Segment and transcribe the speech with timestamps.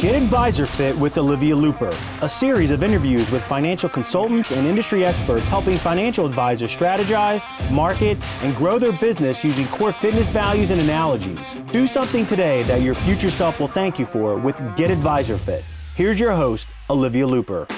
[0.00, 1.92] Get Advisor Fit with Olivia Luper,
[2.22, 8.16] a series of interviews with financial consultants and industry experts helping financial advisors strategize, market,
[8.42, 11.46] and grow their business using core fitness values and analogies.
[11.70, 15.62] Do something today that your future self will thank you for with Get Advisor Fit.
[15.96, 17.68] Here's your host, Olivia Luper.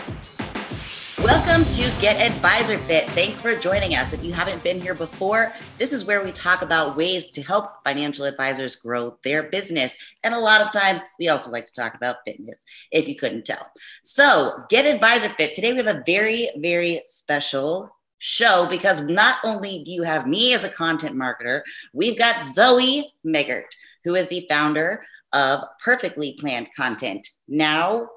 [1.23, 3.09] Welcome to Get Advisor Fit.
[3.11, 4.13] Thanks for joining us.
[4.13, 7.85] If you haven't been here before, this is where we talk about ways to help
[7.85, 9.97] financial advisors grow their business.
[10.25, 13.45] And a lot of times we also like to talk about fitness, if you couldn't
[13.45, 13.65] tell.
[14.03, 15.55] So, Get Advisor Fit.
[15.55, 20.55] Today we have a very, very special show because not only do you have me
[20.55, 21.61] as a content marketer,
[21.93, 23.71] we've got Zoe Meggert,
[24.05, 27.29] who is the founder of Perfectly Planned Content.
[27.47, 28.09] Now,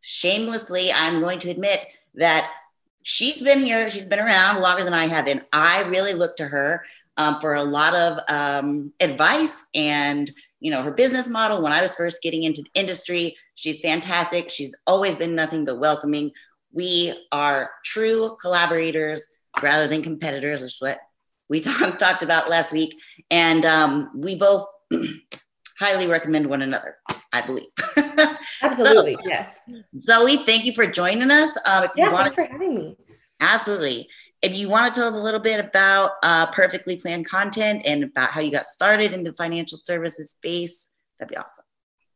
[0.00, 2.50] shamelessly, I'm going to admit that
[3.02, 6.46] she's been here, she's been around longer than I have, and I really look to
[6.46, 6.84] her
[7.16, 11.62] um, for a lot of um, advice and you know her business model.
[11.62, 14.50] When I was first getting into the industry, she's fantastic.
[14.50, 16.30] She's always been nothing but welcoming.
[16.72, 19.26] We are true collaborators
[19.62, 20.62] rather than competitors.
[20.62, 20.98] Is what
[21.48, 22.98] we talk, talked about last week,
[23.30, 24.66] and um, we both
[25.80, 26.96] highly recommend one another.
[27.32, 27.66] I believe.
[28.62, 29.68] Absolutely, so, yes.
[29.98, 31.56] Zoe, thank you for joining us.
[31.64, 32.96] Uh, if yeah, you thanks for having me.
[33.40, 34.08] Absolutely.
[34.42, 38.04] If you want to tell us a little bit about uh, perfectly planned content and
[38.04, 41.64] about how you got started in the financial services space, that'd be awesome.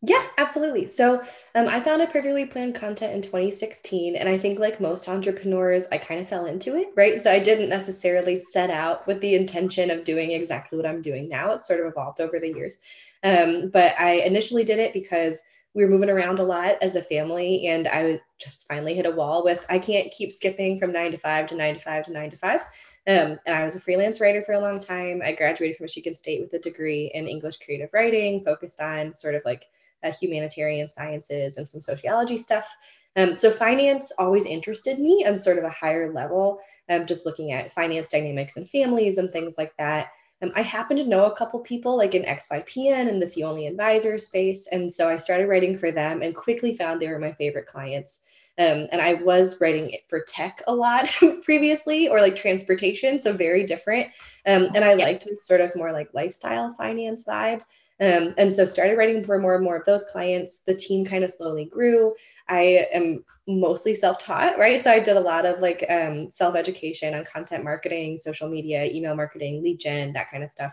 [0.06, 0.87] Yeah, absolutely.
[0.87, 1.23] So
[1.55, 4.17] um, I founded Perfectly Planned Content in 2016.
[4.17, 7.23] And I think, like most entrepreneurs, I kind of fell into it, right?
[7.23, 11.28] So I didn't necessarily set out with the intention of doing exactly what I'm doing
[11.31, 11.53] now.
[11.53, 12.81] It's sort of evolved over the years.
[13.25, 15.42] Um, but I initially did it because
[15.75, 19.06] we were moving around a lot as a family and i was just finally hit
[19.06, 22.05] a wall with i can't keep skipping from nine to five to nine to five
[22.05, 22.61] to nine to five.
[23.06, 25.20] Um, and i was a freelance writer for a long time.
[25.25, 29.34] I graduated from michigan state with a degree in english creative writing focused on sort
[29.34, 29.66] of like
[30.03, 32.69] uh, humanitarian sciences and some sociology stuff.
[33.16, 36.59] Um, so finance always interested me on sort of a higher level
[36.91, 40.09] um, just looking at finance dynamics and families and things like that
[40.44, 44.19] um, I happen to know a couple people like in XYPN and the only advisor
[44.19, 44.69] space.
[44.69, 48.22] And so I started writing for them and quickly found they were my favorite clients.
[48.56, 51.10] Um, and I was writing it for tech a lot
[51.43, 54.06] previously or like transportation, so very different.
[54.47, 57.62] Um, and I liked this sort of more like lifestyle finance vibe.
[58.00, 60.59] Um, and so started writing for more and more of those clients.
[60.61, 62.15] The team kind of slowly grew.
[62.49, 64.82] I am mostly self-taught, right?
[64.82, 69.15] So I did a lot of like um, self-education on content marketing, social media, email
[69.15, 70.72] marketing, lead gen, that kind of stuff.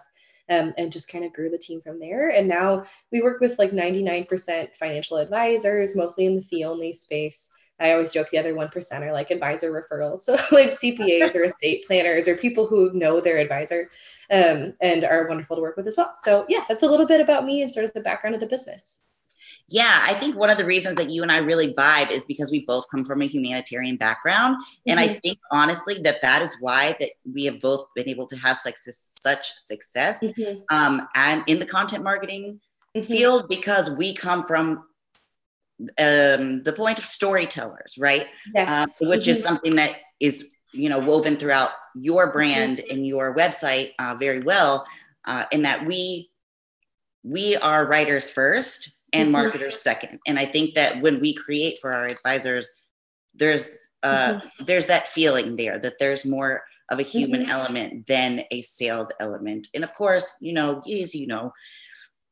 [0.50, 2.30] Um, and just kind of grew the team from there.
[2.30, 7.50] And now we work with like 99% financial advisors, mostly in the fee only space.
[7.80, 10.20] I always joke the other 1% are like advisor referrals.
[10.26, 13.90] So, like CPAs or estate planners or people who know their advisor
[14.30, 16.14] um, and are wonderful to work with as well.
[16.18, 18.48] So, yeah, that's a little bit about me and sort of the background of the
[18.48, 19.00] business.
[19.72, 22.52] Yeah, I think one of the reasons that you and I really vibe is because
[22.52, 24.92] we both come from a humanitarian background, mm-hmm.
[24.92, 25.20] and I mm-hmm.
[25.20, 29.18] think honestly that that is why that we have both been able to have success,
[29.22, 30.60] such success, mm-hmm.
[30.70, 32.60] um, and in the content marketing
[32.96, 33.08] mm-hmm.
[33.08, 34.84] field because we come from
[35.98, 38.28] um, the point of storytellers, right?
[38.54, 39.02] Yes.
[39.02, 39.48] Um, which is mm-hmm.
[39.48, 42.98] something that is you know woven throughout your brand mm-hmm.
[42.98, 44.86] and your website uh, very well,
[45.24, 46.30] uh, in that we
[47.24, 49.34] we are writers first and mm-hmm.
[49.34, 50.20] marketers second.
[50.28, 52.70] And I think that when we create for our advisors,
[53.34, 54.66] there's uh, mm-hmm.
[54.66, 57.52] there's that feeling there that there's more of a human mm-hmm.
[57.52, 59.68] element than a sales element.
[59.74, 61.54] And of course, you know, as you know,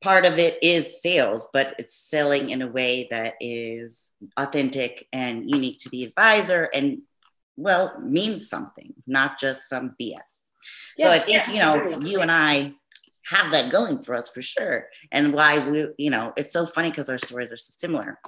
[0.01, 5.49] part of it is sales, but it's selling in a way that is authentic and
[5.49, 6.99] unique to the advisor and
[7.55, 10.41] well means something, not just some BS.
[10.97, 12.73] Yeah, so I think, yeah, you know, you and I
[13.29, 14.87] have that going for us for sure.
[15.11, 18.19] And why we, you know, it's so funny because our stories are so similar.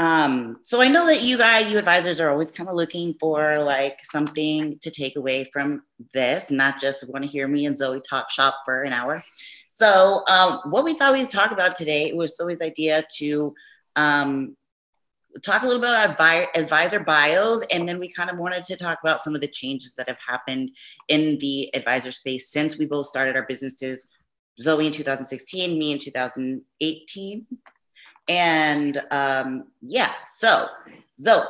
[0.00, 3.58] Um, so I know that you guys, you advisors are always kind of looking for
[3.58, 5.82] like something to take away from
[6.14, 9.22] this, not just want to hear me and Zoe talk shop for an hour.
[9.70, 13.54] So um, what we thought we'd talk about today was Zoe's idea to
[13.96, 14.56] um,
[15.42, 18.76] talk a little bit about our advisor bios, and then we kind of wanted to
[18.76, 20.70] talk about some of the changes that have happened
[21.08, 24.08] in the advisor space since we both started our businesses.
[24.60, 27.46] Zoe in 2016, me in 2018.
[28.28, 30.66] And um, yeah, so
[31.18, 31.44] Zoe,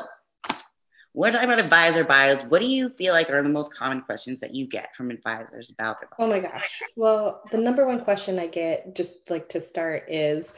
[1.14, 2.42] we're talking about advisor bios.
[2.42, 5.70] What do you feel like are the most common questions that you get from advisors
[5.70, 6.18] about their bios?
[6.20, 6.80] Oh my gosh.
[6.96, 10.54] Well, the number one question I get, just like to start, is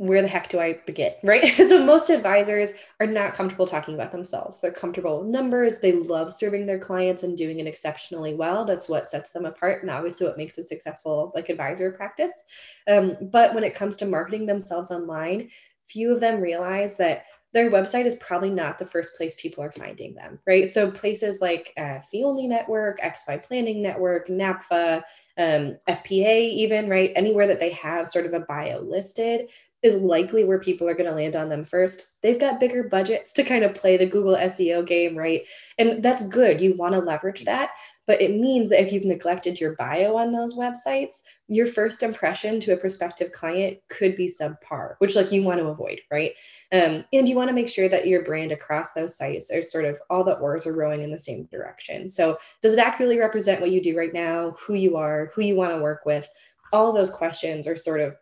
[0.00, 1.12] where the heck do I begin?
[1.22, 1.52] Right.
[1.54, 2.70] so most advisors
[3.00, 4.58] are not comfortable talking about themselves.
[4.58, 5.78] They're comfortable with numbers.
[5.78, 8.64] They love serving their clients and doing it exceptionally well.
[8.64, 12.44] That's what sets them apart and obviously what makes a successful like advisor practice.
[12.90, 15.50] Um, but when it comes to marketing themselves online,
[15.84, 19.72] few of them realize that their website is probably not the first place people are
[19.72, 20.70] finding them, right?
[20.70, 25.02] So places like uh, Only Network, XY Planning Network, NAPFA,
[25.36, 27.12] um, FPA, even, right?
[27.16, 29.48] Anywhere that they have sort of a bio listed,
[29.82, 32.08] is likely where people are going to land on them first.
[32.22, 35.42] They've got bigger budgets to kind of play the Google SEO game, right?
[35.78, 36.60] And that's good.
[36.60, 37.70] You want to leverage that.
[38.10, 42.58] But it means that if you've neglected your bio on those websites, your first impression
[42.58, 46.32] to a prospective client could be subpar, which like you want to avoid, right?
[46.72, 49.84] Um, and you want to make sure that your brand across those sites are sort
[49.84, 52.08] of all the oars are rowing in the same direction.
[52.08, 55.54] So does it accurately represent what you do right now, who you are, who you
[55.54, 56.28] want to work with?
[56.72, 58.16] All those questions are sort of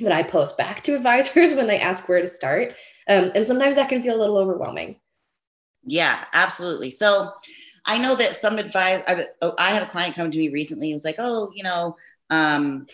[0.00, 2.74] that I post back to advisors when they ask where to start.
[3.08, 5.00] Um, and sometimes that can feel a little overwhelming.
[5.82, 6.90] Yeah, absolutely.
[6.90, 7.32] So
[7.86, 10.88] I know that some advice, I, oh, I had a client come to me recently
[10.88, 11.96] and was like, oh, you know,
[12.30, 12.86] um,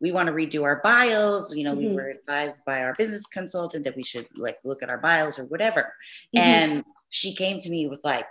[0.00, 1.54] we want to redo our bios.
[1.54, 1.88] You know, mm-hmm.
[1.88, 5.38] we were advised by our business consultant that we should like look at our bios
[5.38, 5.94] or whatever.
[6.36, 6.38] Mm-hmm.
[6.40, 8.26] And she came to me with like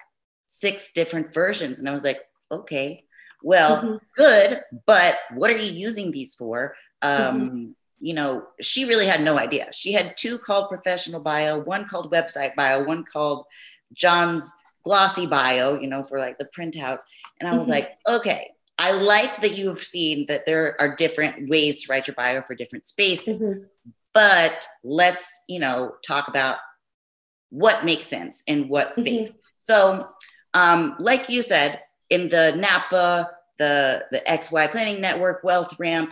[0.45, 1.80] six different versions.
[1.80, 2.21] And I was like,
[2.51, 3.06] okay,
[3.42, 3.95] well, mm-hmm.
[4.15, 6.75] good, but what are you using these for?
[7.01, 7.71] Um, mm-hmm
[8.04, 9.71] you know, she really had no idea.
[9.71, 13.45] She had two called professional bio, one called website bio, one called
[13.94, 17.01] John's glossy bio, you know, for like the printouts.
[17.39, 17.71] And I was mm-hmm.
[17.71, 22.15] like, okay, I like that you've seen that there are different ways to write your
[22.15, 23.63] bio for different spaces, mm-hmm.
[24.13, 26.57] but let's, you know, talk about
[27.50, 29.01] what makes sense in what mm-hmm.
[29.01, 29.30] space.
[29.30, 29.38] Mm-hmm.
[29.59, 30.09] So,
[30.53, 33.27] um, like you said, in the NAPFA,
[33.59, 36.12] the the XY Planning Network, WealthRamp,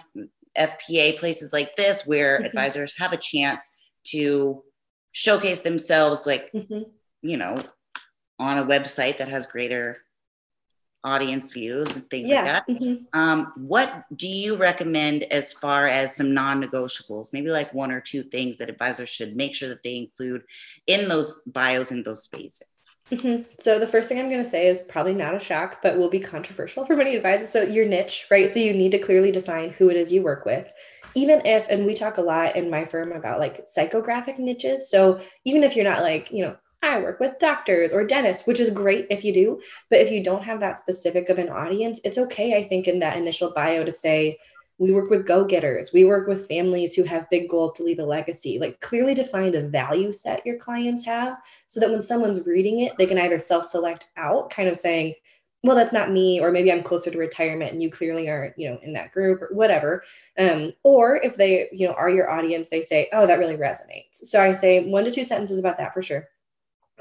[0.58, 2.46] FPA, places like this, where mm-hmm.
[2.46, 3.76] advisors have a chance
[4.06, 4.64] to
[5.12, 6.84] showcase themselves, like, mm-hmm.
[7.22, 7.62] you know,
[8.42, 9.98] on a website that has greater
[11.04, 12.38] audience views and things yeah.
[12.38, 12.68] like that.
[12.68, 13.20] Mm-hmm.
[13.20, 18.02] Um, what do you recommend as far as some non negotiables, maybe like one or
[18.02, 20.44] two things that advisors should make sure that they include
[20.88, 22.66] in those bios in those spaces?
[23.12, 23.44] Mm-hmm.
[23.60, 26.10] So the first thing I'm going to say is probably not a shock, but will
[26.10, 27.50] be controversial for many advisors.
[27.50, 28.50] So your niche, right?
[28.50, 30.72] So you need to clearly define who it is you work with.
[31.14, 34.90] Even if, and we talk a lot in my firm about like psychographic niches.
[34.90, 38.60] So even if you're not like, you know, I work with doctors or dentists, which
[38.60, 39.62] is great if you do.
[39.90, 43.00] But if you don't have that specific of an audience, it's okay, I think, in
[43.00, 44.40] that initial bio to say,
[44.82, 45.94] we work with go getters.
[45.94, 48.58] We work with families who have big goals to leave a legacy.
[48.58, 51.38] Like clearly define the value set your clients have
[51.68, 55.14] so that when someone's reading it, they can either self select out, kind of saying,
[55.64, 58.72] well, that's not me, or maybe I'm closer to retirement and you clearly aren't, you
[58.72, 60.04] know, in that group or whatever.
[60.40, 64.16] Um, or if they, you know, are your audience, they say, oh, that really resonates.
[64.16, 66.28] So I say one to two sentences about that for sure.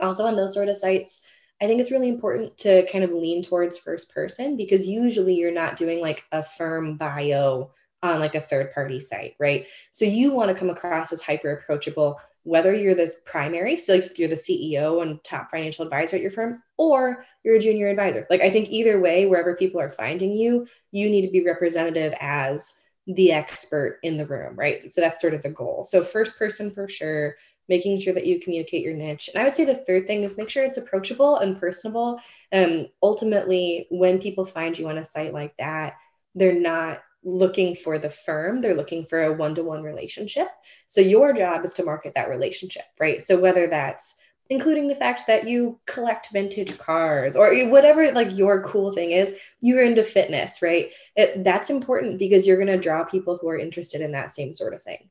[0.01, 1.23] Also on those sort of sites,
[1.61, 5.53] I think it's really important to kind of lean towards first person because usually you're
[5.53, 7.71] not doing like a firm bio
[8.03, 9.67] on like a third party site, right?
[9.91, 14.19] So you want to come across as hyper approachable, whether you're this primary, so like
[14.19, 18.27] you're the CEO and top financial advisor at your firm, or you're a junior advisor.
[18.31, 22.15] Like I think either way, wherever people are finding you, you need to be representative
[22.21, 22.75] as
[23.07, 24.91] the expert in the room, right?
[24.91, 25.85] So that's sort of the goal.
[25.85, 27.37] So first person for sure,
[27.71, 29.31] making sure that you communicate your niche.
[29.33, 32.21] And I would say the third thing is make sure it's approachable and personable.
[32.53, 35.95] Um, ultimately, when people find you on a site like that,
[36.35, 40.49] they're not looking for the firm, they're looking for a one to one relationship.
[40.89, 43.23] So your job is to market that relationship, right?
[43.23, 44.17] So whether that's
[44.49, 49.37] including the fact that you collect vintage cars or whatever like your cool thing is
[49.61, 53.59] you're into fitness right it, that's important because you're going to draw people who are
[53.59, 55.09] interested in that same sort of thing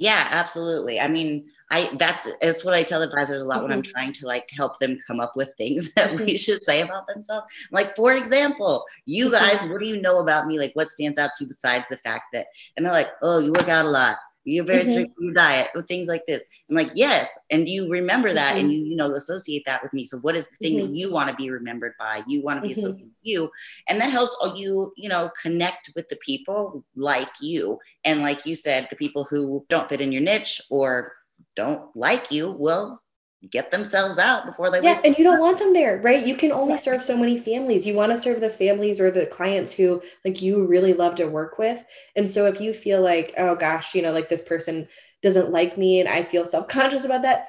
[0.00, 0.98] yeah, absolutely.
[0.98, 3.64] I mean, I that's it's what I tell advisors a lot mm-hmm.
[3.64, 3.92] when I'm mm-hmm.
[3.92, 6.24] trying to like help them come up with things that mm-hmm.
[6.24, 7.52] we should say about themselves.
[7.70, 9.34] Like, for example, you mm-hmm.
[9.34, 10.58] guys, what do you know about me?
[10.58, 12.46] Like, what stands out to you besides the fact that?
[12.76, 14.90] And they're like, oh, you work out a lot you're very mm-hmm.
[14.90, 18.60] strict with diet or things like this i'm like yes and you remember that mm-hmm.
[18.60, 20.90] and you you know associate that with me so what is the thing mm-hmm.
[20.90, 22.80] that you want to be remembered by you want to be mm-hmm.
[22.80, 23.50] associated with you
[23.88, 28.46] and that helps all you you know connect with the people like you and like
[28.46, 31.12] you said the people who don't fit in your niche or
[31.56, 33.02] don't like you well
[33.50, 36.26] get themselves out before they yes and you don't want them there right?
[36.26, 37.86] You can only serve so many families.
[37.86, 41.26] You want to serve the families or the clients who like you really love to
[41.26, 41.82] work with.
[42.16, 44.88] And so if you feel like oh gosh you know like this person
[45.22, 47.48] doesn't like me and i feel self-conscious about that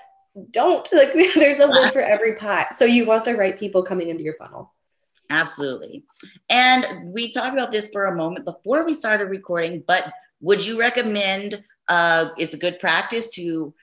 [0.52, 0.88] don't.
[0.94, 2.76] Like there's a lid for every pot.
[2.76, 4.74] So you want the right people coming into your funnel.
[5.30, 6.04] Absolutely.
[6.50, 10.80] And we talked about this for a moment before we started recording but would you
[10.80, 13.74] recommend uh, it's a good practice to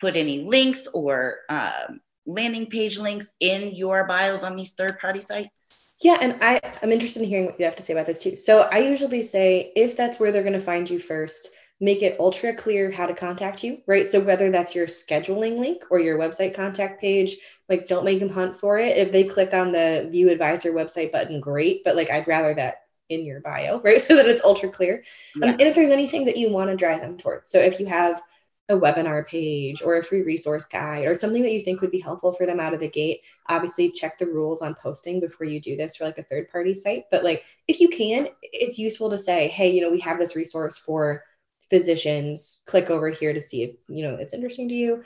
[0.00, 5.20] put any links or um, landing page links in your bios on these third party
[5.20, 5.86] sites?
[6.02, 8.36] Yeah, and I, I'm interested in hearing what you have to say about this too.
[8.38, 12.18] So I usually say if that's where they're going to find you first, make it
[12.20, 14.08] ultra clear how to contact you, right?
[14.08, 17.36] So whether that's your scheduling link or your website contact page,
[17.68, 18.96] like don't make them hunt for it.
[18.96, 21.82] If they click on the view advisor website button, great.
[21.84, 24.00] But like I'd rather that in your bio, right?
[24.00, 25.02] So that it's ultra clear.
[25.36, 25.46] Yeah.
[25.46, 27.50] Um, and if there's anything that you want to drive them towards.
[27.50, 28.22] So if you have
[28.70, 31.98] a webinar page or a free resource guide or something that you think would be
[31.98, 35.60] helpful for them out of the gate obviously check the rules on posting before you
[35.60, 37.04] do this for like a third party site.
[37.10, 40.36] But like if you can it's useful to say hey you know we have this
[40.36, 41.24] resource for
[41.68, 42.62] physicians.
[42.66, 45.02] Click over here to see if you know it's interesting to you.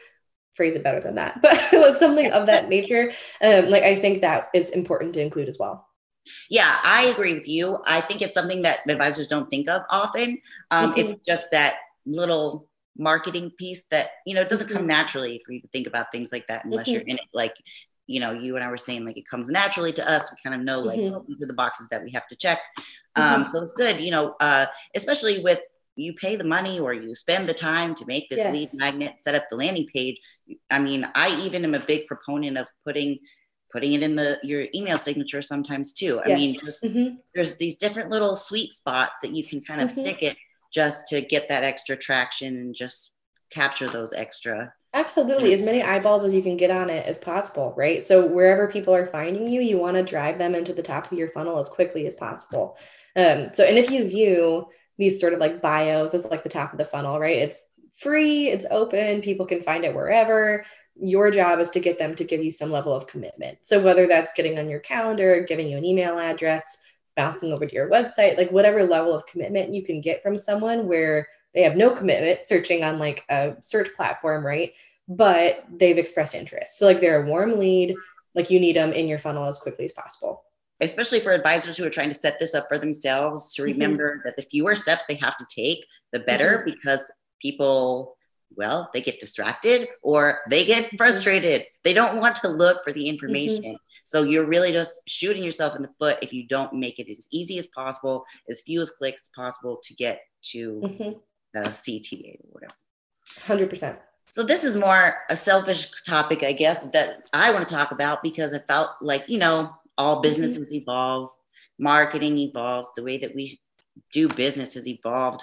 [0.52, 1.56] Phrase it better than that but
[1.98, 3.12] something of that nature.
[3.42, 5.88] Um, like i think that is important to include as well.
[6.50, 7.78] Yeah i agree with you.
[7.86, 10.38] I think it's something that advisors don't think of often.
[10.70, 11.00] Um, mm-hmm.
[11.00, 14.88] it's just that little marketing piece that you know it doesn't come mm-hmm.
[14.88, 16.94] naturally for you to think about things like that unless mm-hmm.
[16.94, 17.54] you're in it like
[18.06, 20.58] you know you and i were saying like it comes naturally to us we kind
[20.58, 21.14] of know like mm-hmm.
[21.14, 22.60] oh, these are the boxes that we have to check
[23.16, 23.50] um, mm-hmm.
[23.50, 25.60] so it's good you know uh, especially with
[25.96, 28.52] you pay the money or you spend the time to make this yes.
[28.52, 30.18] lead magnet, set up the landing page.
[30.70, 33.18] I mean, I even am a big proponent of putting
[33.72, 36.20] putting it in the your email signature sometimes too.
[36.24, 36.38] I yes.
[36.38, 37.16] mean, just, mm-hmm.
[37.34, 40.00] there's these different little sweet spots that you can kind of mm-hmm.
[40.00, 40.36] stick it
[40.74, 43.14] just to get that extra traction and just
[43.50, 47.74] capture those extra Absolutely, as many eyeballs as you can get on it as possible,
[47.76, 48.06] right?
[48.06, 51.18] So wherever people are finding you, you want to drive them into the top of
[51.18, 52.78] your funnel as quickly as possible.
[53.16, 56.70] Um, so, and if you view these sort of like bios as like the top
[56.70, 57.38] of the funnel, right?
[57.38, 57.60] It's
[57.98, 60.64] free, it's open, people can find it wherever.
[60.94, 63.58] Your job is to get them to give you some level of commitment.
[63.62, 66.78] So whether that's getting on your calendar, giving you an email address,
[67.16, 70.86] bouncing over to your website, like whatever level of commitment you can get from someone
[70.86, 74.72] where they have no commitment searching on like a search platform, right?
[75.08, 76.78] But they've expressed interest.
[76.78, 77.94] So like they're a warm lead,
[78.34, 80.44] like you need them in your funnel as quickly as possible
[80.80, 83.72] especially for advisors who are trying to set this up for themselves to mm-hmm.
[83.72, 84.20] remember mm-hmm.
[84.24, 86.70] that the fewer steps they have to take the better mm-hmm.
[86.70, 88.16] because people
[88.56, 90.96] well they get distracted or they get mm-hmm.
[90.96, 93.08] frustrated they don't want to look for the
[93.62, 93.74] mm-hmm.
[94.04, 97.28] So you're really just shooting yourself in the foot if you don't make it as
[97.32, 101.18] easy as possible as few as clicks as possible to get to mm-hmm.
[101.54, 102.74] the cta or whatever
[103.40, 107.90] 100% so this is more a selfish topic i guess that i want to talk
[107.90, 110.22] about because i felt like you know all mm-hmm.
[110.22, 110.82] businesses mm-hmm.
[110.82, 111.30] evolve,
[111.78, 113.60] marketing evolves, the way that we
[114.12, 115.42] do business has evolved.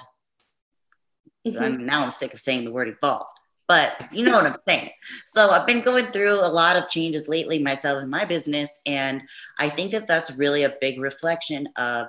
[1.48, 1.62] Mm-hmm.
[1.62, 3.32] I'm now I'm sick of saying the word evolved,
[3.72, 4.90] but you know what I'm saying.
[5.24, 9.22] So I've been going through a lot of changes lately myself in my business, and
[9.60, 12.08] I think that that's really a big reflection of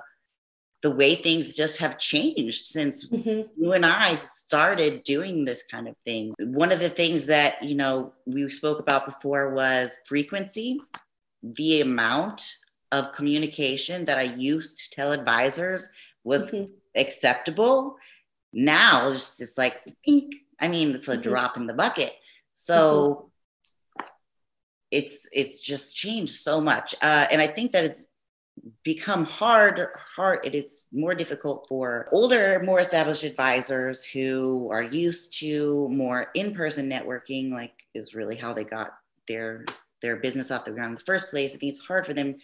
[0.81, 3.43] the way things just have changed since mm-hmm.
[3.57, 6.33] you and I started doing this kind of thing.
[6.37, 10.81] One of the things that, you know, we spoke about before was frequency
[11.41, 12.57] the amount
[12.91, 15.89] of communication that I used to tell advisors
[16.25, 16.73] was mm-hmm.
[16.97, 17.95] acceptable.
[18.51, 20.35] Now it's just like pink.
[20.59, 21.21] I mean, it's a mm-hmm.
[21.21, 22.13] drop in the bucket.
[22.53, 23.31] So
[23.99, 24.05] mm-hmm.
[24.91, 28.03] it's it's just changed so much, uh, and I think that it's
[28.83, 29.87] become hard.
[30.15, 30.45] Hard.
[30.45, 36.89] It is more difficult for older, more established advisors who are used to more in-person
[36.89, 37.51] networking.
[37.51, 38.93] Like is really how they got
[39.27, 39.65] their
[40.01, 41.55] their business off the ground in the first place.
[41.55, 42.35] I think it's hard for them.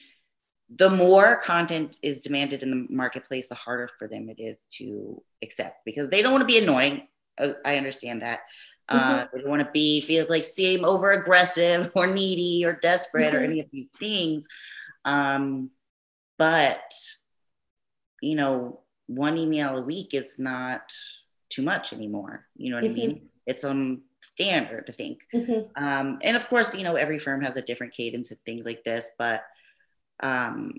[0.77, 5.21] The more content is demanded in the marketplace, the harder for them it is to
[5.43, 7.07] accept because they don't want to be annoying.
[7.39, 8.41] Uh, I understand that.
[8.87, 9.19] Uh, mm-hmm.
[9.19, 13.33] Uh, they don't want to be feel like seem over aggressive or needy or desperate
[13.33, 13.37] mm-hmm.
[13.37, 14.47] or any of these things.
[15.05, 15.69] Um,
[16.37, 16.93] but
[18.21, 20.93] you know, one email a week is not
[21.49, 22.45] too much anymore.
[22.55, 22.93] You know what mm-hmm.
[22.93, 23.29] I mean?
[23.45, 25.21] It's um standard, I think.
[25.33, 25.83] Mm-hmm.
[25.83, 28.83] Um, and of course, you know, every firm has a different cadence and things like
[28.83, 29.43] this, but
[30.21, 30.73] um,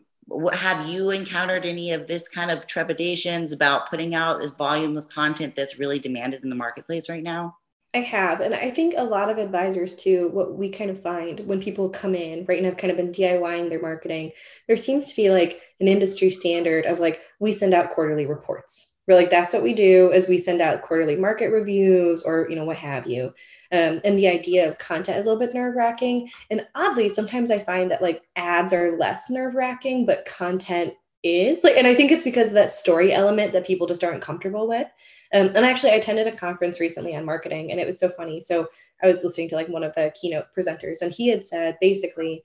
[0.52, 5.08] have you encountered any of this kind of trepidations about putting out this volume of
[5.08, 7.56] content that's really demanded in the marketplace right now?
[7.92, 8.40] I have.
[8.40, 11.88] And I think a lot of advisors, too, what we kind of find when people
[11.88, 14.30] come in, right, and have kind of been DIYing their marketing,
[14.68, 18.96] there seems to be like an industry standard of like, we send out quarterly reports
[19.10, 22.54] we're like that's what we do is we send out quarterly market reviews or you
[22.54, 23.34] know what have you.
[23.72, 27.50] Um, and the idea of content is a little bit nerve wracking and oddly sometimes
[27.50, 31.64] i find that like ads are less nerve wracking but content is.
[31.64, 34.68] Like and i think it's because of that story element that people just aren't comfortable
[34.68, 34.86] with.
[35.34, 38.40] Um, and actually i attended a conference recently on marketing and it was so funny.
[38.40, 38.68] So
[39.02, 42.44] i was listening to like one of the keynote presenters and he had said basically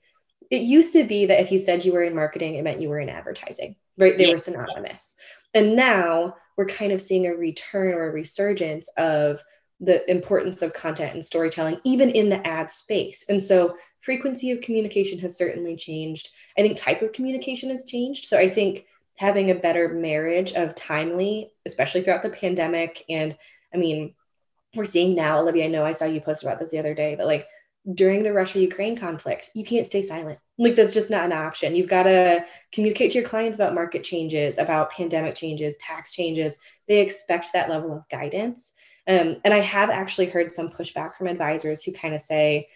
[0.50, 2.88] it used to be that if you said you were in marketing it meant you
[2.88, 4.16] were in advertising right?
[4.16, 5.16] They were synonymous.
[5.54, 9.42] And now we're kind of seeing a return or a resurgence of
[9.80, 13.26] the importance of content and storytelling, even in the ad space.
[13.28, 16.30] And so, frequency of communication has certainly changed.
[16.56, 18.24] I think type of communication has changed.
[18.24, 18.86] So, I think
[19.18, 23.04] having a better marriage of timely, especially throughout the pandemic.
[23.08, 23.36] And
[23.74, 24.14] I mean,
[24.74, 27.14] we're seeing now, Olivia, I know I saw you post about this the other day,
[27.14, 27.46] but like
[27.94, 30.38] during the Russia Ukraine conflict, you can't stay silent.
[30.58, 31.76] Like that's just not an option.
[31.76, 36.58] You've got to communicate to your clients about market changes, about pandemic changes, tax changes.
[36.88, 38.74] They expect that level of guidance.
[39.06, 42.68] Um, and I have actually heard some pushback from advisors who kind of say,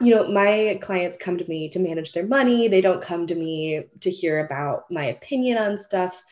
[0.00, 2.68] you know, my clients come to me to manage their money.
[2.68, 6.22] They don't come to me to hear about my opinion on stuff.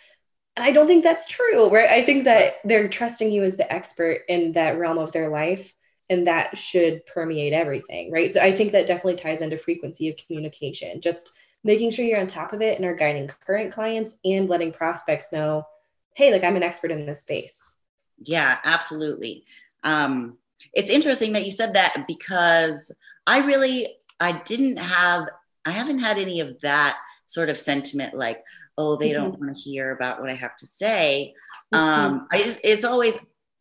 [0.57, 1.89] And I don't think that's true, right?
[1.89, 5.75] I think that they're trusting you as the expert in that realm of their life,
[6.13, 8.33] and that should permeate everything, right?
[8.33, 11.33] So I think that definitely ties into frequency of communication, just
[11.65, 15.33] making sure you're on top of it and are guiding current clients and letting prospects
[15.33, 15.67] know,
[16.15, 17.79] hey, like I'm an expert in this space.
[18.19, 19.45] Yeah, absolutely.
[19.83, 20.39] Um,
[20.75, 22.95] it's interesting that you said that because
[23.27, 23.89] I really,
[24.21, 25.29] I didn't have,
[25.65, 28.45] I haven't had any of that sort of sentiment like,
[28.77, 29.23] oh, they mm-hmm.
[29.23, 31.35] don't want to hear about what I have to say.
[31.73, 32.05] Mm-hmm.
[32.07, 33.19] Um, I, it's always,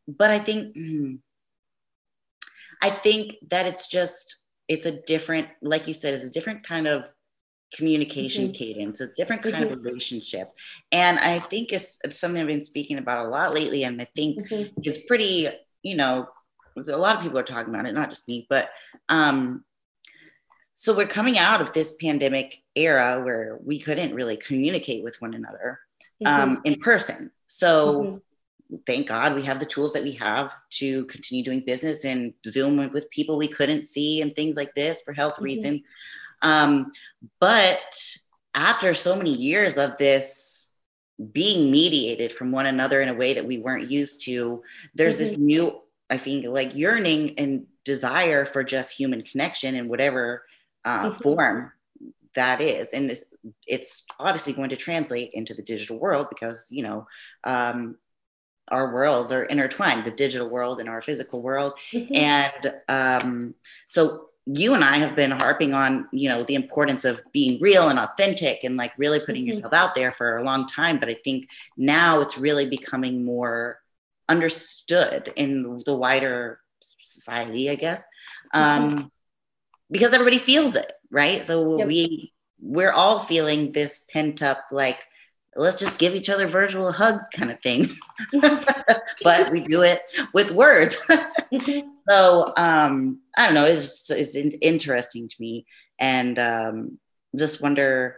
[0.08, 1.20] but I think, mm,
[2.81, 6.88] I think that it's just, it's a different, like you said, it's a different kind
[6.88, 7.09] of
[7.75, 8.53] communication mm-hmm.
[8.53, 9.73] cadence, a different kind mm-hmm.
[9.73, 10.51] of relationship.
[10.91, 13.83] And I think it's, it's, something I've been speaking about a lot lately.
[13.83, 14.79] And I think mm-hmm.
[14.83, 15.50] it's pretty,
[15.83, 16.27] you know,
[16.75, 18.69] a lot of people are talking about it, not just me, but
[19.09, 19.63] um,
[20.73, 25.33] so we're coming out of this pandemic era where we couldn't really communicate with one
[25.33, 25.79] another
[26.25, 26.61] um, mm-hmm.
[26.65, 27.31] in person.
[27.47, 28.17] So mm-hmm.
[28.85, 32.91] Thank God we have the tools that we have to continue doing business and Zoom
[32.91, 35.45] with people we couldn't see and things like this for health mm-hmm.
[35.45, 35.81] reasons.
[36.41, 36.91] Um,
[37.39, 37.79] but
[38.55, 40.65] after so many years of this
[41.31, 44.63] being mediated from one another in a way that we weren't used to,
[44.95, 45.45] there's this mm-hmm.
[45.45, 50.43] new I think like yearning and desire for just human connection in whatever
[50.83, 51.21] uh, mm-hmm.
[51.21, 51.71] form
[52.33, 53.25] that is and it's,
[53.67, 57.05] it's, obviously going to translate into the digital world because you know
[57.43, 57.97] um,
[58.67, 62.15] our worlds are intertwined the digital world and our physical world mm-hmm.
[62.15, 67.21] and um, so you and i have been harping on you know the importance of
[67.31, 69.50] being real and authentic and like really putting mm-hmm.
[69.50, 71.47] yourself out there for a long time but i think
[71.77, 73.79] now it's really becoming more
[74.29, 76.59] understood in the wider
[77.11, 78.05] society, I guess,
[78.53, 79.07] um, mm-hmm.
[79.91, 81.45] because everybody feels it, right?
[81.45, 81.87] So yep.
[81.87, 85.03] we we're all feeling this pent up, like
[85.55, 87.85] let's just give each other virtual hugs kind of thing,
[89.24, 90.01] but we do it
[90.33, 91.05] with words.
[91.09, 91.90] mm-hmm.
[92.01, 95.66] So um, I don't know, it's it's interesting to me,
[96.00, 97.00] and um,
[97.37, 98.18] just wonder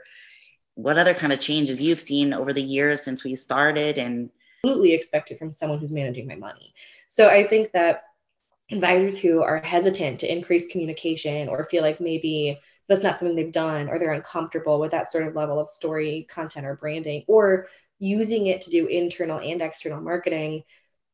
[0.75, 4.29] what other kind of changes you've seen over the years since we started and
[4.63, 6.73] absolutely expect it from someone who's managing my money.
[7.07, 8.03] So I think that
[8.71, 13.51] advisors who are hesitant to increase communication or feel like maybe that's not something they've
[13.51, 17.67] done or they're uncomfortable with that sort of level of story content or branding or
[17.99, 20.63] using it to do internal and external marketing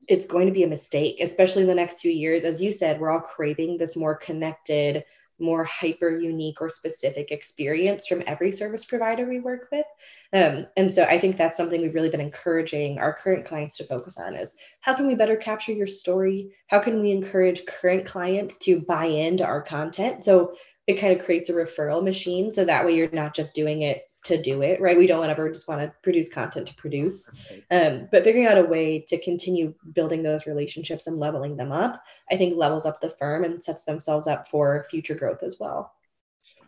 [0.08, 3.00] it's going to be a mistake especially in the next few years as you said
[3.00, 5.04] we're all craving this more connected
[5.40, 9.86] more hyper unique or specific experience from every service provider we work with.
[10.34, 13.86] Um, and so I think that's something we've really been encouraging our current clients to
[13.86, 16.52] focus on is how can we better capture your story?
[16.68, 20.24] How can we encourage current clients to buy into our content?
[20.24, 20.54] So
[20.90, 22.52] it kind of creates a referral machine.
[22.52, 24.98] So that way you're not just doing it to do it, right?
[24.98, 27.30] We don't ever just want to produce content to produce.
[27.70, 32.04] Um, but figuring out a way to continue building those relationships and leveling them up,
[32.32, 35.94] I think levels up the firm and sets themselves up for future growth as well.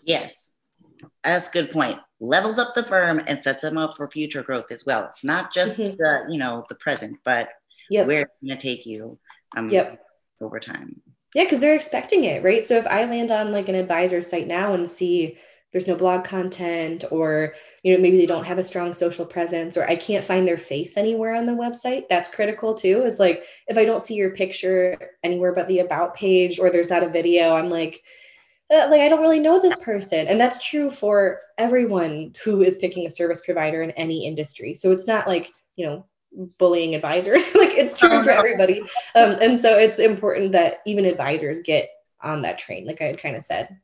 [0.03, 0.53] Yes,
[1.23, 1.97] that's a good point.
[2.19, 5.03] Levels up the firm and sets them up for future growth as well.
[5.05, 5.93] It's not just mm-hmm.
[5.97, 7.49] the, you know, the present, but
[7.89, 8.05] yep.
[8.05, 9.17] where it's going to take you
[9.57, 10.05] um, yep.
[10.39, 11.01] over time.
[11.33, 12.63] Yeah, because they're expecting it, right?
[12.65, 15.37] So if I land on like an advisor site now and see
[15.71, 19.77] there's no blog content or you know maybe they don't have a strong social presence
[19.77, 23.45] or i can't find their face anywhere on the website that's critical too is like
[23.67, 27.09] if i don't see your picture anywhere but the about page or there's not a
[27.09, 28.01] video i'm like
[28.73, 32.77] uh, like i don't really know this person and that's true for everyone who is
[32.77, 36.05] picking a service provider in any industry so it's not like you know
[36.57, 38.81] bullying advisors like it's true for everybody
[39.15, 41.89] um, and so it's important that even advisors get
[42.21, 43.77] on that train like i had kind of said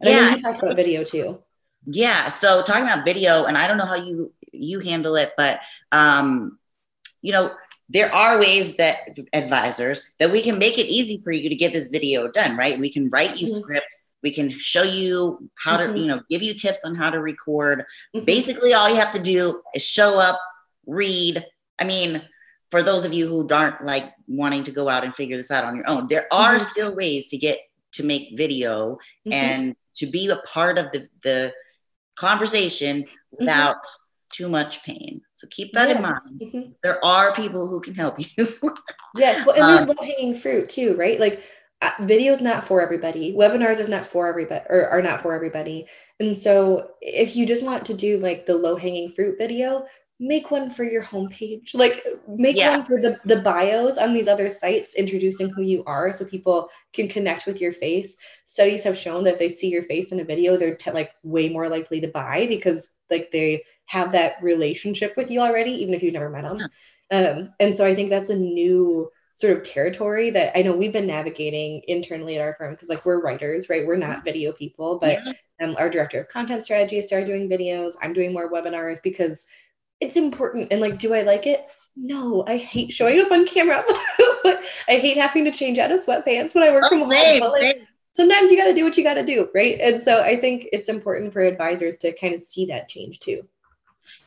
[0.00, 1.42] and yeah, you talked about video too.
[1.86, 2.28] Yeah.
[2.28, 5.60] So talking about video, and I don't know how you you handle it, but
[5.92, 6.58] um,
[7.22, 7.54] you know,
[7.88, 11.72] there are ways that advisors that we can make it easy for you to get
[11.72, 12.78] this video done, right?
[12.78, 13.60] We can write you mm-hmm.
[13.60, 14.04] scripts.
[14.22, 15.92] We can show you how mm-hmm.
[15.92, 17.84] to, you know, give you tips on how to record.
[18.14, 18.24] Mm-hmm.
[18.24, 20.40] Basically, all you have to do is show up,
[20.86, 21.44] read.
[21.80, 22.22] I mean,
[22.70, 25.64] for those of you who aren't like wanting to go out and figure this out
[25.64, 26.64] on your own, there are mm-hmm.
[26.64, 27.58] still ways to get
[27.92, 29.32] to make video mm-hmm.
[29.32, 31.52] and to be a part of the, the
[32.16, 33.36] conversation mm-hmm.
[33.38, 34.32] without mm-hmm.
[34.32, 35.20] too much pain.
[35.32, 35.96] So keep that yes.
[35.96, 36.40] in mind.
[36.40, 36.72] Mm-hmm.
[36.82, 38.46] There are people who can help you.
[39.16, 39.46] yes.
[39.46, 41.20] Well, and there's um, low hanging fruit too, right?
[41.20, 41.42] Like
[41.82, 43.34] uh, video is not for everybody.
[43.34, 45.86] Webinars is not for everybody or are not for everybody.
[46.18, 49.86] And so if you just want to do like the low hanging fruit video,
[50.20, 52.76] make one for your homepage like make yeah.
[52.76, 56.70] one for the, the bios on these other sites introducing who you are so people
[56.92, 58.16] can connect with your face.
[58.44, 61.10] Studies have shown that if they see your face in a video they're te- like
[61.24, 65.94] way more likely to buy because like they have that relationship with you already even
[65.94, 66.58] if you've never met them
[67.10, 70.92] um, and so i think that's a new sort of territory that i know we've
[70.92, 73.86] been navigating internally at our firm because like we're writers right?
[73.86, 75.32] We're not video people but yeah.
[75.62, 77.94] um, our director of content strategy started doing videos.
[78.02, 79.46] I'm doing more webinars because
[80.00, 80.68] it's important.
[80.70, 81.66] And like, do I like it?
[81.96, 83.84] No, I hate showing up on camera.
[83.88, 87.10] I hate having to change out of sweatpants when I work oh, from home.
[87.10, 87.82] Same, like,
[88.14, 89.78] sometimes you got to do what you got to do, right?
[89.80, 93.46] And so I think it's important for advisors to kind of see that change too.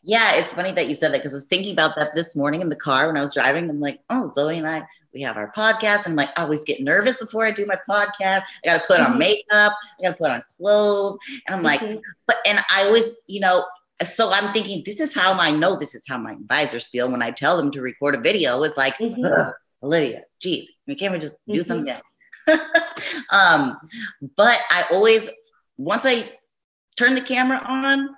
[0.02, 2.62] Yeah, it's funny that you said that because I was thinking about that this morning
[2.62, 3.68] in the car when I was driving.
[3.68, 4.82] I'm like, oh, Zoe and I,
[5.14, 6.06] we have our podcast.
[6.06, 8.42] I'm like, I always get nervous before I do my podcast.
[8.64, 9.18] I got to put on mm-hmm.
[9.18, 11.18] makeup, I got to put on clothes.
[11.46, 11.98] And I'm like, mm-hmm.
[12.26, 13.64] but, and I always, you know,
[14.04, 17.22] so I'm thinking this is how I know this is how my advisors feel when
[17.22, 18.62] I tell them to record a video.
[18.62, 19.50] It's like, mm-hmm.
[19.82, 21.66] Olivia, geez, we can't we just do mm-hmm.
[21.66, 22.62] something else?
[23.32, 23.76] um,
[24.36, 25.30] but I always,
[25.76, 26.30] once I
[26.96, 28.10] turn the camera on,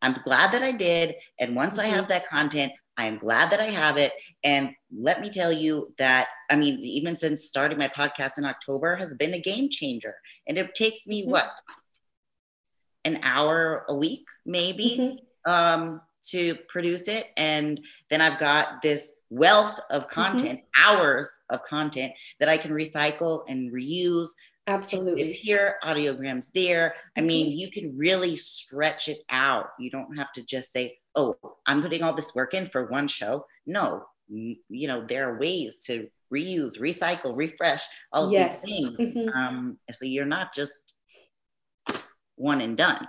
[0.00, 1.14] I'm glad that I did.
[1.40, 1.92] And once mm-hmm.
[1.92, 4.12] I have that content, I am glad that I have it.
[4.44, 8.96] And let me tell you that, I mean, even since starting my podcast in October
[8.96, 10.14] has been a game changer.
[10.46, 11.30] And it takes me mm-hmm.
[11.30, 11.50] what,
[13.04, 15.50] an hour a week, maybe, mm-hmm.
[15.50, 17.30] um, to produce it.
[17.36, 20.20] And then I've got this wealth of mm-hmm.
[20.20, 20.96] content, mm-hmm.
[20.98, 24.28] hours of content that I can recycle and reuse.
[24.68, 25.32] Absolutely.
[25.32, 26.94] Here, audiograms there.
[27.16, 27.26] I mm-hmm.
[27.26, 29.70] mean, you can really stretch it out.
[29.80, 31.34] You don't have to just say, oh,
[31.66, 33.44] I'm putting all this work in for one show.
[33.66, 38.62] No, you know, there are ways to reuse, recycle, refresh all of yes.
[38.62, 38.96] these things.
[38.98, 39.36] Mm-hmm.
[39.36, 40.94] Um, so you're not just
[42.36, 43.06] one and done.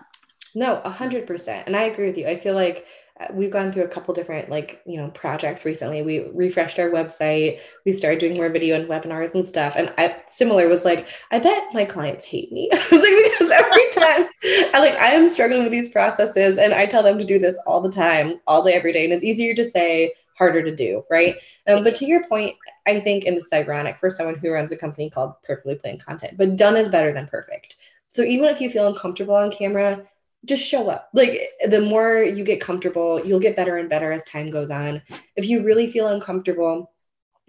[0.55, 1.67] No, a hundred percent.
[1.67, 2.27] And I agree with you.
[2.27, 2.85] I feel like
[3.19, 6.01] uh, we've gone through a couple different like, you know, projects recently.
[6.01, 7.59] We refreshed our website.
[7.85, 9.75] We started doing more video and webinars and stuff.
[9.75, 12.69] And I similar was like, I bet my clients hate me.
[12.71, 14.27] like, because every time
[14.73, 17.59] I like I am struggling with these processes and I tell them to do this
[17.65, 19.03] all the time, all day, every day.
[19.03, 21.35] And it's easier to say, harder to do, right?
[21.67, 22.55] Um, but to your point,
[22.87, 26.03] I think, and this is ironic for someone who runs a company called Perfectly Planned
[26.03, 27.75] Content, but done is better than perfect.
[28.13, 30.05] So even if you feel uncomfortable on camera,
[30.45, 31.09] just show up.
[31.13, 35.01] Like the more you get comfortable, you'll get better and better as time goes on.
[35.35, 36.91] If you really feel uncomfortable,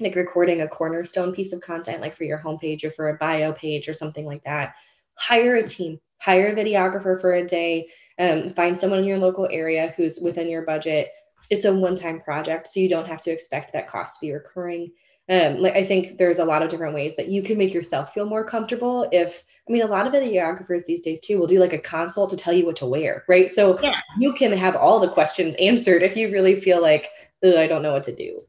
[0.01, 3.53] like recording a cornerstone piece of content, like for your homepage or for a bio
[3.53, 4.75] page or something like that,
[5.17, 9.49] hire a team, hire a videographer for a day, um, find someone in your local
[9.51, 11.11] area who's within your budget.
[11.51, 14.33] It's a one time project, so you don't have to expect that cost to be
[14.33, 14.93] recurring
[15.31, 18.13] um, like I think there's a lot of different ways that you can make yourself
[18.13, 19.09] feel more comfortable.
[19.11, 22.29] If I mean, a lot of videographers these days too will do like a consult
[22.31, 23.51] to tell you what to wear, right?
[23.51, 23.99] So yeah.
[24.19, 27.09] you can have all the questions answered if you really feel like
[27.43, 28.43] I don't know what to do.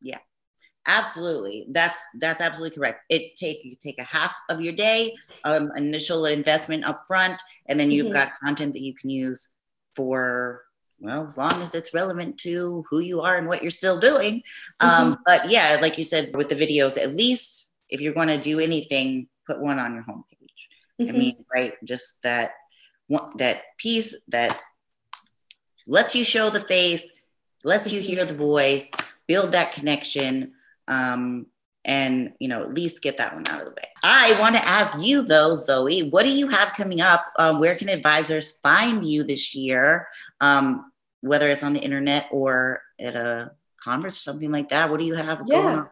[0.00, 0.18] Yeah,
[0.86, 1.66] absolutely.
[1.68, 3.00] That's that's absolutely correct.
[3.10, 5.14] It take you take a half of your day,
[5.44, 8.14] um, initial investment up front, and then you've mm-hmm.
[8.14, 9.50] got content that you can use
[9.94, 10.62] for
[11.02, 14.42] well, as long as it's relevant to who you are and what you're still doing.
[14.80, 15.12] Um, mm-hmm.
[15.12, 18.38] Um, but yeah, like you said with the videos, at least if you're going to
[18.38, 21.00] do anything, put one on your homepage.
[21.00, 21.08] Mm-hmm.
[21.08, 21.74] I mean, right?
[21.84, 22.52] Just that
[23.08, 24.62] one, that piece that
[25.88, 27.10] lets you show the face,
[27.64, 28.88] lets you hear the voice,
[29.26, 30.52] build that connection.
[30.86, 31.46] Um,
[31.84, 34.68] and you know at least get that one out of the way i want to
[34.68, 39.02] ask you though zoe what do you have coming up um, where can advisors find
[39.04, 40.06] you this year
[40.40, 40.91] um,
[41.22, 44.90] whether it's on the internet or at a conference or something like that?
[44.90, 45.62] What do you have yeah.
[45.62, 45.88] going on?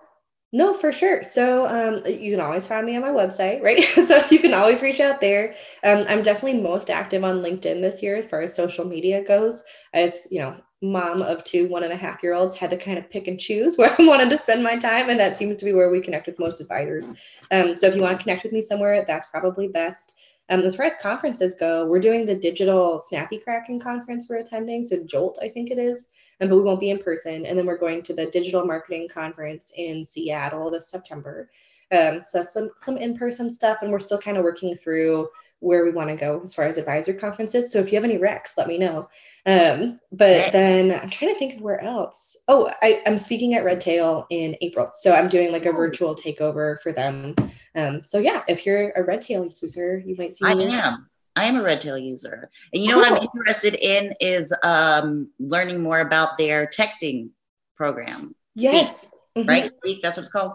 [0.53, 1.23] No, for sure.
[1.23, 3.83] So um, you can always find me on my website, right?
[3.83, 5.55] so you can always reach out there.
[5.85, 9.63] Um, I'm definitely most active on LinkedIn this year as far as social media goes.
[9.95, 12.99] As you know, mom of two one and a half year olds, had to kind
[12.99, 15.65] of pick and choose where I wanted to spend my time, and that seems to
[15.65, 17.09] be where we connect with most advisors.
[17.53, 20.15] Um, so if you want to connect with me somewhere, that's probably best.
[20.51, 24.85] Um, as far as conferences go, we're doing the digital Snappy Cracking conference we're attending.
[24.85, 26.09] So Jolt, I think it is,
[26.41, 27.47] um, but we won't be in person.
[27.47, 31.49] And then we're going to the digital marketing conference in Seattle this September.
[31.93, 35.29] Um, so that's some some in-person stuff, and we're still kind of working through
[35.61, 37.71] where we want to go as far as advisor conferences.
[37.71, 39.09] So if you have any recs, let me know.
[39.47, 42.37] Um, but then I'm trying to think of where else.
[42.49, 44.91] Oh, I, am speaking at Redtail in April.
[44.95, 47.35] So I'm doing like a virtual takeover for them.
[47.75, 50.75] Um, so yeah, if you're a Redtail user, you might see me.
[50.75, 51.11] I am.
[51.37, 52.51] I am a Redtail user.
[52.73, 57.31] And you know what I'm interested in is um, learning more about their texting
[57.75, 58.35] program.
[58.57, 59.15] Yes.
[59.37, 59.49] Mm-hmm.
[59.49, 59.71] Right?
[59.79, 60.53] Speak, that's what it's called.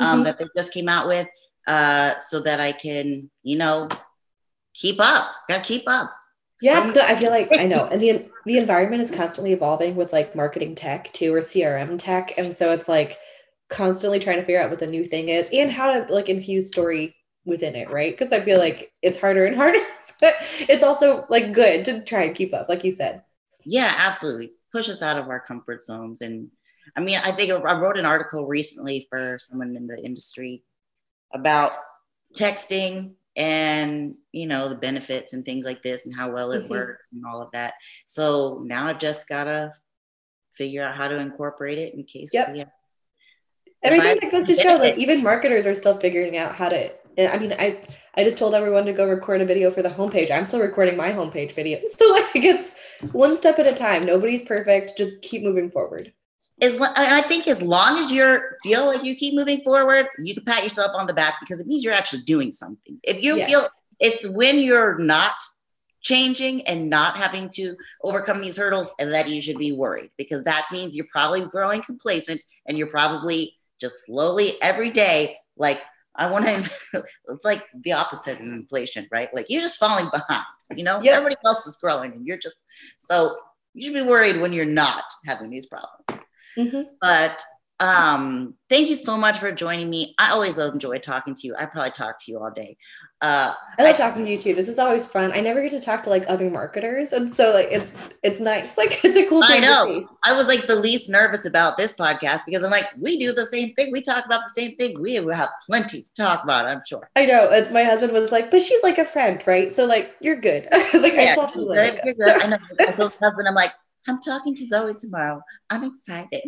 [0.00, 0.24] Um, mm-hmm.
[0.24, 1.28] That they just came out with.
[1.66, 3.88] Uh, so that I can, you know,
[4.78, 5.30] keep up.
[5.48, 6.14] Gotta keep up.
[6.60, 10.34] Yeah, I feel like I know, and the the environment is constantly evolving with like
[10.34, 13.18] marketing tech too, or CRM tech, and so it's like
[13.68, 16.68] constantly trying to figure out what the new thing is and how to like infuse
[16.68, 17.14] story
[17.44, 18.12] within it, right?
[18.12, 19.80] Because I feel like it's harder and harder,
[20.20, 23.22] but it's also like good to try and keep up, like you said.
[23.64, 24.52] Yeah, absolutely.
[24.72, 26.20] Push us out of our comfort zones.
[26.20, 26.48] And
[26.96, 30.64] I mean, I think I wrote an article recently for someone in the industry
[31.32, 31.72] about
[32.34, 36.70] texting and you know the benefits and things like this and how well it mm-hmm.
[36.70, 37.74] works and all of that
[38.04, 39.72] so now i've just gotta
[40.52, 42.52] figure out how to incorporate it in case yep.
[42.52, 42.68] we have
[43.82, 46.68] and I think that goes to show that even marketers are still figuring out how
[46.68, 46.90] to.
[47.18, 47.80] I mean, I
[48.14, 50.30] I just told everyone to go record a video for the homepage.
[50.30, 51.78] I'm still recording my homepage video.
[51.88, 52.74] So like it's
[53.12, 54.04] one step at a time.
[54.04, 54.94] Nobody's perfect.
[54.96, 56.12] Just keep moving forward.
[56.60, 60.34] As and I think as long as you feel like you keep moving forward, you
[60.34, 62.98] can pat yourself on the back because it means you're actually doing something.
[63.04, 63.48] If you yes.
[63.48, 63.66] feel
[64.00, 65.34] it's when you're not
[66.00, 70.42] changing and not having to overcome these hurdles and that you should be worried because
[70.44, 75.82] that means you're probably growing complacent and you're probably just slowly every day, like
[76.14, 79.28] I want to, it's like the opposite of inflation, right?
[79.34, 80.44] Like you're just falling behind,
[80.76, 81.16] you know, yep.
[81.16, 82.64] everybody else is growing and you're just,
[82.98, 83.36] so
[83.74, 86.24] you should be worried when you're not having these problems.
[86.58, 86.82] Mm-hmm.
[87.00, 87.42] But
[87.80, 90.14] um, thank you so much for joining me.
[90.18, 91.54] I always enjoy talking to you.
[91.56, 92.76] I probably talk to you all day.
[93.20, 94.54] Uh, I like I, talking to you too.
[94.54, 95.32] This is always fun.
[95.32, 98.76] I never get to talk to like other marketers, and so like it's it's nice.
[98.78, 99.42] Like it's a cool.
[99.44, 100.08] I know.
[100.24, 103.46] I was like the least nervous about this podcast because I'm like, we do the
[103.46, 103.90] same thing.
[103.92, 105.00] We talk about the same thing.
[105.00, 106.66] We have plenty to talk about.
[106.66, 107.08] I'm sure.
[107.16, 107.50] I know.
[107.50, 109.72] It's my husband was like, but she's like a friend, right?
[109.72, 110.68] So like you're good.
[110.72, 112.58] I was like, yeah, I good, you're good.
[112.80, 113.72] I told husband, I'm like,
[114.06, 115.42] I'm talking to Zoe tomorrow.
[115.70, 116.42] I'm excited.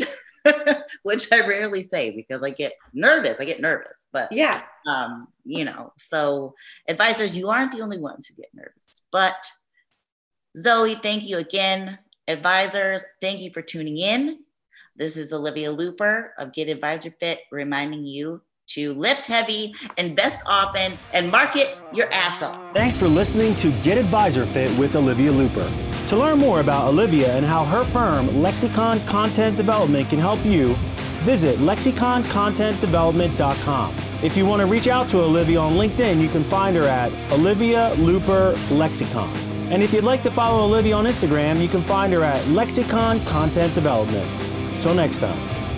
[1.02, 3.40] which I rarely say because I get nervous.
[3.40, 5.92] I get nervous, but yeah, um, you know.
[5.98, 6.54] So,
[6.88, 8.72] advisors, you aren't the only ones who get nervous.
[9.12, 9.36] But
[10.56, 11.98] Zoe, thank you again.
[12.28, 14.38] Advisors, thank you for tuning in.
[14.96, 20.92] This is Olivia Luper of Get Advisor Fit reminding you to lift heavy, invest often,
[21.12, 22.60] and market your ass off.
[22.72, 25.89] Thanks for listening to Get Advisor Fit with Olivia Luper.
[26.11, 30.75] To learn more about Olivia and how her firm, Lexicon Content Development, can help you,
[31.23, 33.94] visit lexiconcontentdevelopment.com.
[34.20, 37.12] If you want to reach out to Olivia on LinkedIn, you can find her at
[37.31, 39.31] Olivia Luper Lexicon.
[39.70, 43.20] And if you'd like to follow Olivia on Instagram, you can find her at Lexicon
[43.20, 44.29] Content Development.
[44.83, 45.69] Till next time.